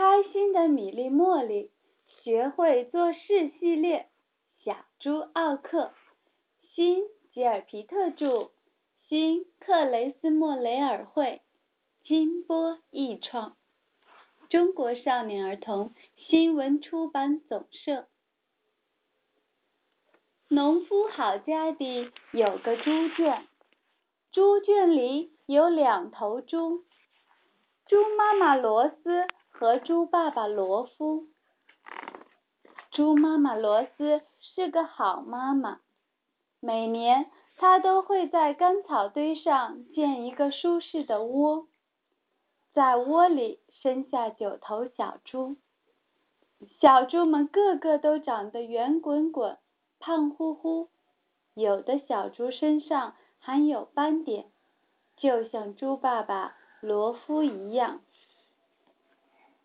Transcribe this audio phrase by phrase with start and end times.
[0.00, 1.70] 开心的米粒、茉莉
[2.22, 4.08] 学会做事系列，
[4.64, 5.92] 小猪奥克，
[6.72, 7.04] 新
[7.34, 8.50] 吉尔皮特著，
[9.06, 11.42] 新克雷斯莫雷尔绘，
[12.02, 13.58] 金波译创，
[14.48, 18.06] 中国少年儿童新闻出版总社。
[20.48, 23.46] 农夫好家的有个猪圈，
[24.32, 26.84] 猪圈里有两头猪，
[27.86, 29.26] 猪妈妈罗斯
[29.60, 31.26] 和猪爸爸罗夫。
[32.92, 35.80] 猪妈妈罗斯是个好妈妈，
[36.60, 41.68] 每年她都会在干草堆上建一个舒适的窝，
[42.72, 45.56] 在窝里生下九头小猪，
[46.80, 49.58] 小猪们个个都长得圆滚滚。
[49.98, 50.88] 胖乎乎，
[51.52, 54.46] 有的小猪身上还有斑点，
[55.18, 58.00] 就像猪爸爸罗夫一样。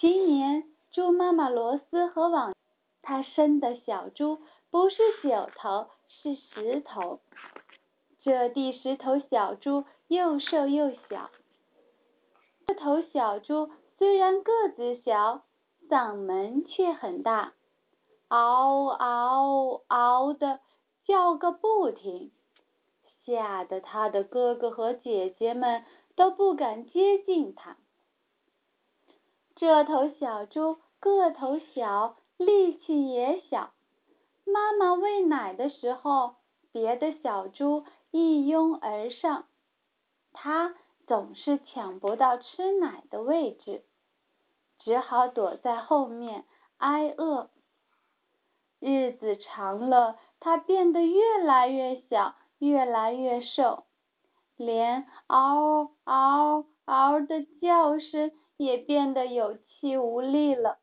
[0.00, 2.54] 今年猪妈妈罗斯和往
[3.02, 4.38] 它生的小猪
[4.70, 7.20] 不是九头，是十头。
[8.22, 11.30] 这第十头小猪又瘦又小。
[12.66, 15.42] 这头小猪虽然个子小，
[15.90, 17.52] 嗓门却很大。
[18.28, 20.60] 嗷嗷嗷的
[21.04, 22.32] 叫个不停，
[23.26, 25.84] 吓得他的哥哥和姐姐们
[26.16, 27.76] 都不敢接近它。
[29.60, 33.72] 这头小猪个头小，力气也小。
[34.46, 36.36] 妈妈喂奶的时候，
[36.72, 39.44] 别的小猪一拥而上，
[40.32, 40.74] 它
[41.06, 43.84] 总是抢不到吃奶的位置，
[44.78, 46.46] 只好躲在后面
[46.78, 47.50] 挨饿。
[48.78, 53.84] 日子长了，它变得越来越小，越来越瘦，
[54.56, 60.78] 连嗷嗷嗷的叫声也变得有气无力了。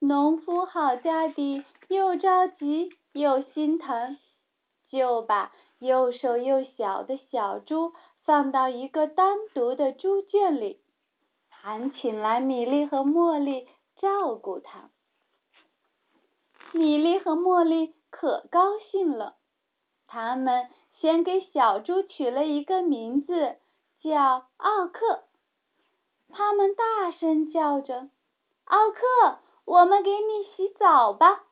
[0.00, 4.18] 农夫好家底又着急又心疼，
[4.88, 7.92] 就把又瘦又小的小猪
[8.24, 10.80] 放到一个单独的猪圈里，
[11.48, 14.90] 还请来米莉和茉莉照顾它。
[16.72, 19.36] 米莉和茉莉可高兴了，
[20.08, 20.68] 他们
[21.00, 23.58] 先给小猪取了一个名字，
[24.00, 25.24] 叫奥克。
[26.28, 28.08] 他们大声叫着
[28.64, 31.44] ：“奥克，我们给你洗澡吧！”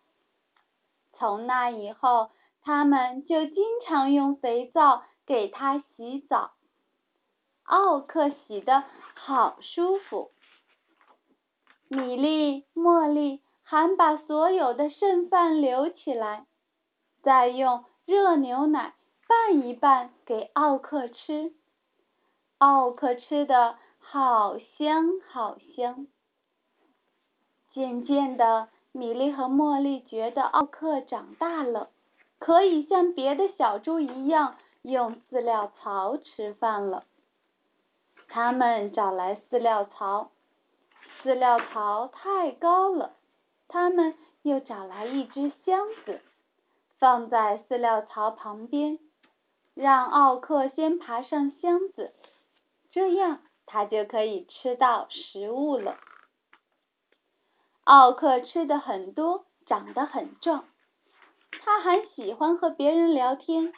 [1.16, 2.30] 从那以后，
[2.62, 6.52] 他们就经常用肥皂给他洗澡。
[7.62, 8.84] 奥克洗的
[9.14, 10.30] 好舒服。
[11.88, 13.40] 米莉、茉莉。
[13.66, 16.44] 还把所有的剩饭留起来，
[17.22, 18.94] 再用热牛奶
[19.26, 21.54] 拌一拌给奥克吃。
[22.64, 26.06] 奥克吃的好香好香。
[27.74, 31.90] 渐渐的，米莉和茉莉觉得奥克长大了，
[32.38, 37.04] 可以像别的小猪一样用饲料槽吃饭了。
[38.28, 40.30] 他们找来饲料槽，
[41.22, 43.12] 饲料槽太高了。
[43.68, 46.22] 他们又找来一只箱子，
[46.98, 48.98] 放在饲料槽旁边，
[49.74, 52.14] 让奥克先爬上箱子，
[52.94, 55.96] 这样他就可以吃到食物了。
[57.82, 60.64] 奥克吃的很多，长得很壮，
[61.64, 63.72] 他还喜欢和别人聊天，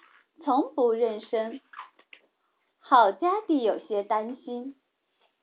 [0.45, 1.63] 从不认生。
[2.79, 4.77] 好家的有些担心，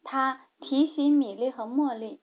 [0.03, 2.21] 他提醒米莉和茉莉。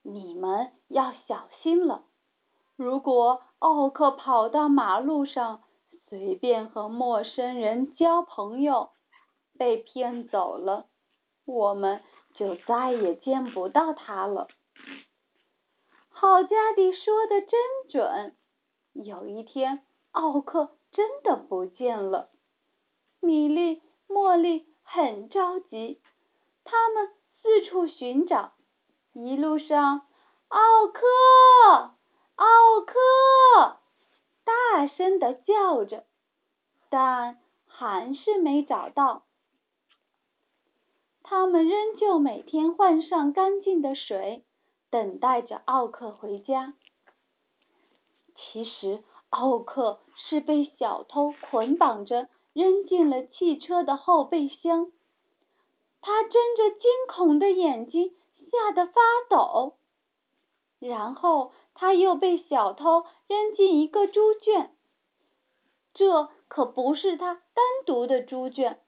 [0.00, 2.06] 你们要小心了！
[2.76, 5.62] 如果奥克跑到马路上，
[6.08, 8.90] 随便和陌生人交朋友，
[9.58, 10.86] 被骗走了，
[11.44, 12.02] 我们
[12.34, 14.48] 就再也见不到他了。
[16.08, 17.60] 好家迪，说的真
[17.90, 18.36] 准！
[18.92, 22.30] 有一天，奥克真的不见了。
[23.20, 26.00] 米莉、茉莉很着急，
[26.62, 27.08] 他们
[27.42, 28.52] 四处寻找。
[29.12, 30.06] 一路上，
[30.48, 31.00] 奥克，
[32.36, 33.78] 奥克，
[34.44, 36.04] 大声的叫着，
[36.90, 39.24] 但还是没找到。
[41.24, 44.44] 他们仍旧每天换上干净的水，
[44.90, 46.74] 等待着奥克回家。
[48.36, 54.92] 其实，奥克是被小偷捆绑着扔进了汽车的后备箱。
[56.00, 58.14] 他睁着惊恐的眼睛。
[58.52, 59.74] 吓得发抖，
[60.78, 64.72] 然后他又被小偷扔进一个猪圈。
[65.92, 68.80] 这可不是他单独的猪圈，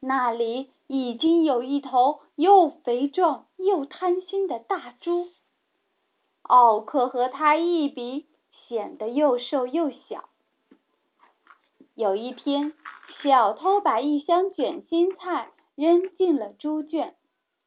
[0.00, 5.28] 那里已经有一头又肥壮又贪心的大猪。
[6.42, 8.26] 奥克和他一比，
[8.68, 10.28] 显得又瘦又小。
[11.94, 12.72] 有一天，
[13.22, 17.16] 小偷把一箱卷心菜扔进了猪圈，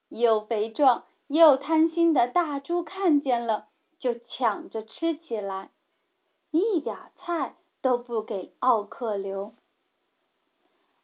[0.07, 3.67] 又肥壮又贪心的大猪看见了，
[3.99, 5.69] 就抢着吃起来，
[6.51, 9.53] 一点菜都不给奥克留。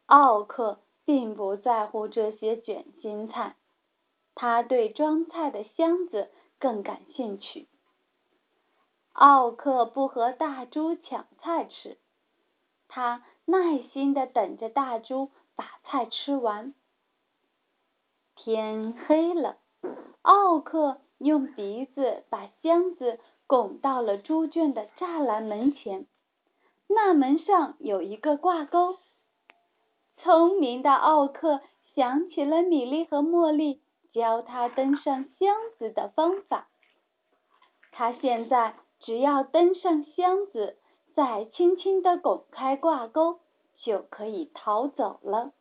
[0.06, 3.56] 奥克并不在乎这些卷心菜，
[4.34, 6.28] 他对装菜的箱子
[6.58, 7.66] 更感兴趣。
[9.14, 11.96] 奥克不和大猪抢菜吃，
[12.88, 16.74] 他耐心的等着大猪把菜吃完。
[18.36, 19.56] 天黑了，
[20.20, 26.06] 奥克用鼻子把箱子拱到了猪圈的栅栏门前，
[26.86, 28.98] 那门上有一个挂钩。
[30.22, 31.60] 聪明的奥克
[31.94, 33.80] 想起了米莉和茉莉
[34.12, 36.68] 教他登上箱子的方法。
[37.92, 40.76] 他现在只要登上箱子，
[41.14, 43.40] 再轻轻地拱开挂钩，
[43.76, 45.52] 就可以逃走了。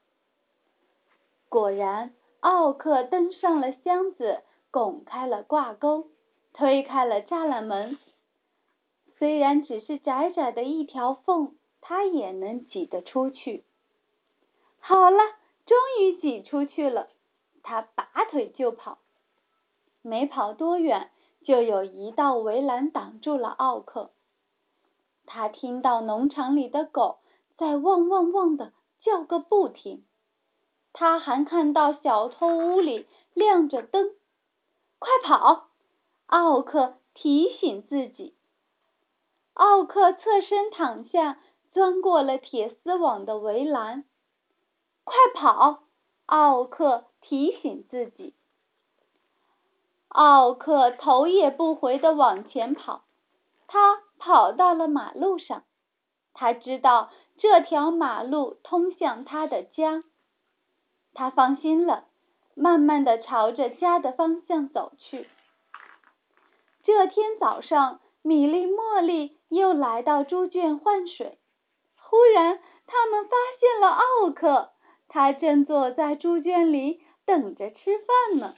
[1.49, 6.09] 果然，奥克登上了箱子，拱开了挂钩，
[6.53, 7.97] 推开了栅栏门。
[9.17, 13.63] 虽然只是窄窄的一条缝，他也能挤得出去。
[14.87, 15.17] 好了，
[15.65, 17.09] 终于挤出去了。
[17.61, 18.99] 他拔腿就跑，
[20.01, 21.11] 没跑多远，
[21.43, 24.11] 就有一道围栏挡住了奥克。
[25.25, 27.17] 他听到农场里的狗
[27.57, 30.05] 在汪汪汪的叫个不停，
[30.93, 34.11] 他还看到小偷屋里亮着灯。
[34.99, 35.67] 快跑！
[36.27, 38.37] 奥克提醒自己。
[39.53, 41.39] 奥克侧身躺下，
[41.73, 44.05] 钻过了铁丝网的围栏。
[45.07, 45.83] 快跑！
[46.25, 48.33] 奥克提醒自己。
[50.09, 53.05] 奥克头也不回地往前跑，
[53.67, 55.63] 他跑到了马路上。
[56.33, 60.03] 他知道这条马路通向他的家。
[61.13, 62.03] 他放心了，
[62.53, 65.29] 慢慢地朝着家的方向走去。
[66.83, 71.39] 这天早上，米莉、茉莉又来到猪圈换水。
[71.95, 74.73] 忽然，他们发现了奥克。
[75.09, 78.55] 他正坐在猪圈里等着吃饭呢。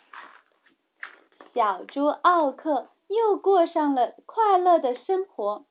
[1.54, 5.66] 小猪奥克又过上了快乐的生活，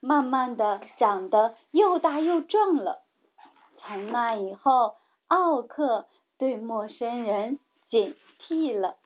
[0.00, 3.02] 慢慢的长得又大又壮了。
[3.78, 6.06] 从那以后，奥克
[6.38, 7.58] 对陌生人
[7.90, 8.96] 警惕了。